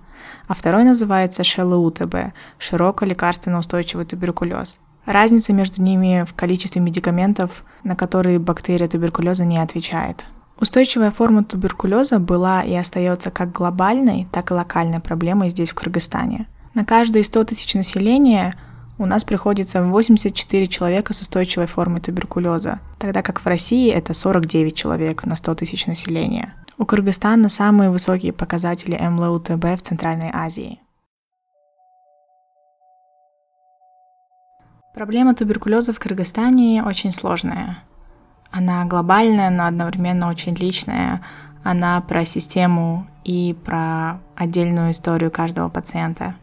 А 0.49 0.53
второй 0.53 0.85
называется 0.85 1.45
ШЛУТБ– 1.45 2.35
широко 2.59 3.07
лекарственно 3.07 3.59
устойчивый 3.59 4.05
туберкулез. 4.05 4.81
Разница 5.07 5.55
между 5.55 5.81
ними 5.81 6.27
в 6.29 6.35
количестве 6.35 6.83
медикаментов, 6.83 7.65
на 7.85 7.97
которые 7.97 8.38
бактерия 8.38 8.87
туберкулеза 8.87 9.47
не 9.47 9.57
отвечает. 9.57 10.27
Устойчивая 10.61 11.11
форма 11.11 11.43
туберкулеза 11.43 12.19
была 12.19 12.62
и 12.62 12.75
остается 12.75 13.31
как 13.31 13.50
глобальной, 13.50 14.29
так 14.31 14.50
и 14.50 14.55
локальной 14.55 15.00
проблемой 15.00 15.49
здесь, 15.49 15.71
в 15.71 15.75
Кыргызстане. 15.75 16.49
На 16.75 16.85
каждые 16.85 17.23
100 17.23 17.45
тысяч 17.45 17.75
населения 17.75 18.55
у 18.99 19.07
нас 19.07 19.23
приходится 19.23 19.83
84 19.83 20.67
человека 20.67 21.12
с 21.12 21.21
устойчивой 21.21 21.67
формой 21.67 22.00
туберкулеза, 22.00 22.81
тогда 22.99 23.23
как 23.23 23.40
в 23.40 23.47
России 23.47 23.90
это 23.90 24.12
49 24.12 24.75
человек 24.75 25.25
на 25.25 25.37
100 25.37 25.55
тысяч 25.55 25.87
населения. 25.87 26.55
У 26.78 26.85
Кыргызстана 26.85 27.49
самые 27.49 27.90
высокие 27.90 28.33
показатели 28.33 28.97
МЛУТБ 28.97 29.64
в 29.64 29.83
Центральной 29.83 30.31
Азии. 30.33 30.81
Проблема 34.95 35.35
туберкулеза 35.35 35.93
в 35.93 36.00
Кыргызстане 36.00 36.83
очень 36.85 37.12
сложная. 37.12 37.85
Она 38.50 38.85
глобальная, 38.85 39.50
но 39.50 39.67
одновременно 39.67 40.28
очень 40.28 40.55
личная. 40.55 41.23
Она 41.62 42.00
про 42.00 42.25
систему 42.25 43.07
и 43.25 43.57
про 43.64 44.21
отдельную 44.35 44.90
историю 44.90 45.31
каждого 45.31 45.69
пациента. 45.69 46.35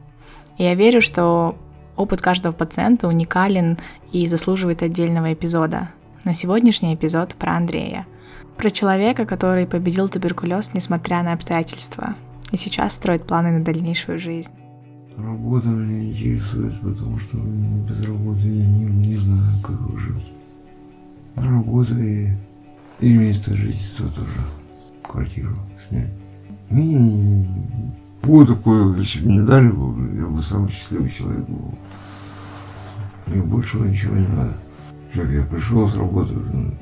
И 0.58 0.64
я 0.64 0.76
верю, 0.76 1.02
что 1.02 1.58
опыт 1.96 2.22
каждого 2.22 2.54
пациента 2.54 3.08
уникален 3.08 3.78
и 4.12 4.28
заслуживает 4.28 4.84
отдельного 4.84 5.34
эпизода. 5.34 5.90
Но 6.24 6.34
сегодняшний 6.34 6.96
эпизод 6.96 7.36
про 7.36 7.56
Андрея. 7.56 8.06
Про 8.58 8.70
человека, 8.70 9.26
который 9.26 9.68
победил 9.68 10.10
туберкулез, 10.10 10.74
несмотря 10.74 11.22
на 11.24 11.34
обстоятельства, 11.34 12.16
и 12.52 12.58
сейчас 12.58 12.94
строит 12.94 13.28
планы 13.28 13.52
на 13.52 13.64
дальнейшую 13.64 14.18
жизнь. 14.18 14.52
Работа 15.18 15.68
меня 15.68 16.12
интересует, 16.12 16.80
потому 16.82 17.20
что 17.20 17.38
без 17.38 18.06
работы 18.06 18.42
я 18.42 18.66
не, 18.66 18.86
не 18.86 19.18
знаю, 19.18 19.62
как 19.64 20.00
жить. 20.00 20.32
Работа 21.36 21.94
и, 21.96 22.30
и 23.00 23.14
место 23.14 23.54
жительства 23.54 24.08
тоже. 24.10 24.42
Квартиру 25.04 25.56
снять. 25.88 26.10
Мне 26.70 27.46
такое, 28.46 28.96
если 28.98 29.20
бы 29.22 29.32
мне 29.32 29.42
дали, 29.42 29.66
я 29.66 30.26
бы 30.26 30.42
самый 30.42 30.72
счастливый 30.72 31.10
человек 31.10 31.48
был. 31.48 31.74
Мне 33.28 33.42
больше 33.42 33.78
ничего 33.78 34.16
не 34.16 34.28
надо. 34.28 34.54
Как 35.14 35.30
я 35.30 35.44
пришел 35.44 35.88
с 35.88 35.96
работы, 35.96 36.34
ну, 36.34 36.74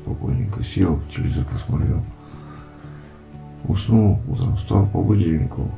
спокойненько 0.00 0.62
сел, 0.62 1.00
телевизор 1.14 1.44
посмотрел. 1.52 2.02
Уснул, 3.64 4.20
утром 4.28 4.56
встал 4.56 4.86
по 4.86 5.02
будильнику, 5.02 5.70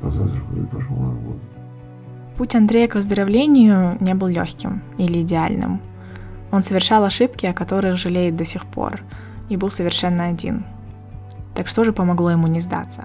позавтракал 0.00 0.56
и 0.56 0.66
пошел 0.66 0.96
на 0.96 1.14
работу. 1.14 1.40
Путь 2.36 2.54
Андрея 2.54 2.88
к 2.88 2.96
выздоровлению 2.96 3.96
не 4.00 4.14
был 4.14 4.26
легким 4.26 4.82
или 4.98 5.22
идеальным. 5.22 5.80
Он 6.50 6.62
совершал 6.62 7.04
ошибки, 7.04 7.46
о 7.46 7.54
которых 7.54 7.96
жалеет 7.96 8.36
до 8.36 8.44
сих 8.44 8.66
пор, 8.66 9.00
и 9.48 9.56
был 9.56 9.70
совершенно 9.70 10.26
один. 10.26 10.64
Так 11.54 11.68
что 11.68 11.84
же 11.84 11.92
помогло 11.92 12.30
ему 12.30 12.46
не 12.48 12.60
сдаться? 12.60 13.04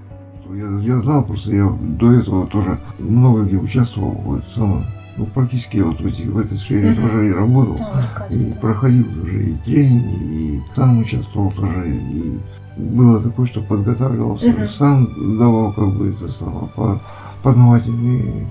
Я, 0.55 0.79
я 0.79 0.97
знал, 0.99 1.23
просто 1.23 1.53
я 1.53 1.69
до 1.79 2.13
этого 2.13 2.47
тоже 2.47 2.79
много 2.97 3.43
где 3.43 3.57
участвовал 3.57 4.11
в 4.11 4.35
этом 4.35 4.49
самом. 4.49 4.85
Ну, 5.17 5.25
практически 5.25 5.77
я 5.77 5.85
вот 5.85 5.99
в, 5.99 6.07
эти, 6.07 6.23
в 6.23 6.37
этой 6.37 6.57
сфере 6.57 6.91
mm-hmm. 6.91 7.01
тоже 7.01 7.27
и 7.27 7.33
работал. 7.33 7.75
Oh, 7.75 8.33
и 8.33 8.53
проходил 8.53 9.05
уже 9.21 9.49
и 9.49 9.53
тренинги, 9.57 10.23
и 10.23 10.61
сам 10.73 10.99
участвовал 10.99 11.51
тоже. 11.51 11.89
И 11.89 12.39
было 12.77 13.21
такое, 13.21 13.45
что 13.45 13.61
подготавливался, 13.61 14.47
mm-hmm. 14.47 14.67
сам 14.69 15.37
давал 15.37 15.73
как 15.73 15.89
бы 15.89 16.09
это 16.11 16.29
самое, 16.29 16.67
по, 16.75 17.01
познавательные 17.43 18.47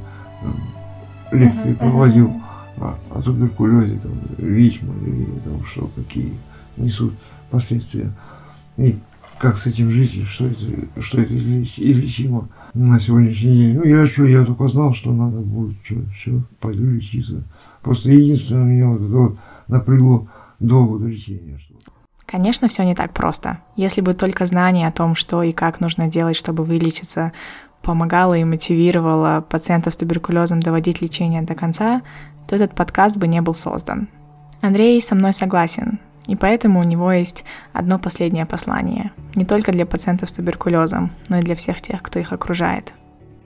лекции 1.33 1.71
mm-hmm. 1.71 1.77
проводил 1.79 2.33
о, 2.77 2.95
о 3.11 3.23
туберкулезе, 3.23 3.99
там, 3.99 4.13
ВИЧ, 4.37 4.83
малярии, 4.83 5.41
там, 5.45 5.65
что 5.65 5.91
какие 5.97 6.35
несут 6.77 7.15
последствия. 7.51 8.13
И 8.77 8.99
как 9.39 9.57
с 9.57 9.67
этим 9.67 9.91
жить, 9.91 10.27
что 10.27 10.47
это, 10.47 11.01
что 11.01 11.21
это 11.21 11.37
излеч, 11.37 11.75
излечимо 11.79 12.49
на 12.75 12.99
сегодняшний 12.99 13.57
день. 13.57 13.75
Ну, 13.75 13.85
я 13.85 14.07
что, 14.07 14.27
я 14.27 14.45
только 14.45 14.69
знал, 14.69 14.95
что 14.95 15.13
надо 15.13 15.39
будет, 15.39 15.77
что, 15.85 15.97
все, 16.17 16.43
пойду 16.61 16.85
лечиться. 16.85 17.45
Просто 17.83 18.11
единственное, 18.11 18.65
меня 18.65 18.89
вот 18.89 19.03
это 19.03 19.17
вот 19.17 19.39
напрягло 19.69 20.29
до 20.59 20.99
лечения. 21.07 21.59
Что... 21.59 21.75
Конечно, 22.27 22.69
все 22.69 22.85
не 22.85 22.95
так 22.95 23.15
просто. 23.15 23.61
Если 23.77 24.01
бы 24.01 24.13
только 24.13 24.45
знание 24.47 24.89
о 24.89 24.93
том, 24.93 25.15
что 25.15 25.43
и 25.43 25.53
как 25.53 25.81
нужно 25.81 26.09
делать, 26.09 26.37
чтобы 26.37 26.65
вылечиться, 26.65 27.33
помогало 27.83 28.35
и 28.35 28.45
мотивировало 28.45 29.45
пациентов 29.49 29.95
с 29.95 29.97
туберкулезом 29.97 30.61
доводить 30.61 31.01
лечение 31.01 31.43
до 31.43 31.55
конца, 31.55 32.03
то 32.49 32.57
этот 32.57 32.75
подкаст 32.75 33.17
бы 33.17 33.29
не 33.29 33.41
был 33.41 33.55
создан. 33.55 34.09
Андрей 34.61 35.01
со 35.01 35.15
мной 35.15 35.33
согласен. 35.33 36.01
И 36.29 36.37
поэтому 36.37 36.79
у 36.79 36.85
него 36.85 37.11
есть 37.11 37.45
одно 37.73 37.99
последнее 37.99 38.47
послание. 38.47 39.11
Не 39.35 39.45
только 39.45 39.73
для 39.73 39.87
пациентов 39.87 40.29
с 40.29 40.33
туберкулезом, 40.35 41.11
но 41.29 41.39
и 41.39 41.41
для 41.41 41.57
всех 41.57 41.81
тех, 41.81 42.03
кто 42.03 42.21
их 42.21 42.33
окружает. 42.33 42.93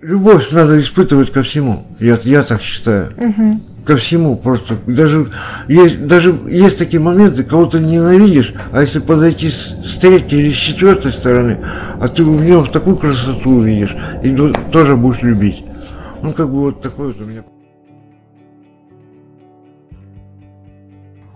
Любовь 0.02 0.50
надо 0.50 0.76
испытывать 0.80 1.30
ко 1.30 1.44
всему. 1.44 1.86
Я, 2.00 2.18
я 2.24 2.42
так 2.42 2.60
считаю. 2.60 3.14
Угу. 3.16 3.60
Ко 3.86 3.96
всему 3.96 4.34
просто. 4.36 4.76
Даже 4.84 5.30
есть, 5.68 6.06
даже 6.06 6.36
есть 6.48 6.76
такие 6.76 7.00
моменты, 7.00 7.44
кого 7.44 7.66
то 7.66 7.78
ненавидишь, 7.78 8.52
а 8.72 8.80
если 8.80 8.98
подойти 8.98 9.48
с, 9.48 9.76
с 9.84 9.96
третьей 10.00 10.40
или 10.40 10.50
с 10.50 10.56
четвертой 10.56 11.12
стороны, 11.12 11.58
а 12.00 12.08
ты 12.08 12.24
в 12.24 12.44
нем 12.44 12.66
такую 12.66 12.96
красоту 12.96 13.50
увидишь, 13.50 13.96
и 14.24 14.36
тоже 14.72 14.96
будешь 14.96 15.22
любить. 15.22 15.64
Ну, 16.20 16.32
как 16.32 16.48
бы 16.48 16.60
вот 16.62 16.82
такой 16.82 17.08
вот 17.08 17.20
у 17.20 17.24
меня. 17.24 17.42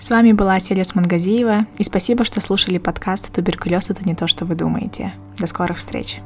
С 0.07 0.11
вами 0.11 0.31
была 0.31 0.61
Селес 0.61 0.95
Мангазиева, 0.95 1.66
и 1.79 1.83
спасибо, 1.83 2.23
что 2.23 2.40
слушали 2.40 2.79
подкаст 2.79 3.33
«Туберкулез– 3.33 3.90
это 3.90 4.05
не 4.05 4.14
то, 4.14 4.29
что 4.29 4.45
вы 4.45 4.55
думаете». 4.55 5.12
До 5.37 5.49
скорых 5.49 5.79
встреч! 5.79 6.21